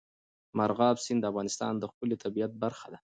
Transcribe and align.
مورغاب 0.57 0.95
سیند 1.05 1.19
د 1.23 1.25
افغانستان 1.31 1.73
د 1.77 1.83
ښکلي 1.91 2.15
طبیعت 2.23 2.51
برخه 2.63 2.87
ده. 2.93 2.97